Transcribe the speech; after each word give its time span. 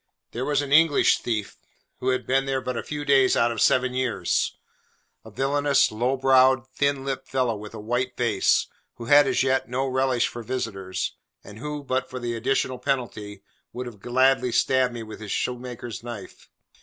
There 0.31 0.45
was 0.45 0.63
an 0.63 0.71
English 0.73 1.19
thief, 1.19 1.57
who 1.99 2.09
had 2.09 2.25
been 2.25 2.47
there 2.47 2.59
but 2.59 2.75
a 2.75 2.81
few 2.81 3.05
days 3.05 3.37
out 3.37 3.51
of 3.51 3.61
seven 3.61 3.93
years: 3.93 4.57
a 5.23 5.29
villainous, 5.29 5.91
low 5.91 6.17
browed, 6.17 6.67
thin 6.73 7.05
lipped 7.05 7.27
fellow, 7.27 7.55
with 7.55 7.75
a 7.75 7.79
white 7.79 8.17
face; 8.17 8.65
who 8.95 9.05
had 9.05 9.27
as 9.27 9.43
yet 9.43 9.69
no 9.69 9.85
relish 9.85 10.27
for 10.27 10.41
visitors, 10.41 11.15
and 11.43 11.59
who, 11.59 11.83
but 11.83 12.09
for 12.09 12.17
the 12.17 12.33
additional 12.33 12.79
penalty, 12.79 13.43
would 13.73 13.85
have 13.85 13.99
gladly 13.99 14.51
stabbed 14.51 14.91
me 14.95 15.03
with 15.03 15.19
his 15.19 15.31
shoemaker's 15.31 16.01
knife. 16.01 16.49